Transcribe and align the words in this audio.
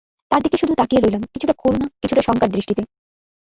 তার 0.31 0.41
দিকে 0.43 0.57
শুধু 0.57 0.73
তাকিয়ে 0.75 1.01
রইলাম, 1.01 1.21
কিছুটা 1.33 1.53
করুণা, 1.57 1.87
কিছুটা 2.01 2.21
শঙ্কার 2.21 2.49
দৃষ্টিতে। 2.51 2.83